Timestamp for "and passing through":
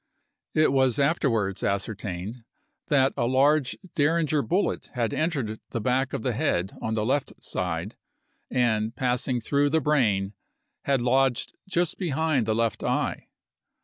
8.49-9.69